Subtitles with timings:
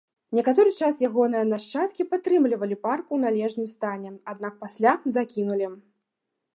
[0.35, 5.67] Некаторы час ягоныя нашчадкі падтрымлівалі парк у належным стане, аднак пасля закінулі.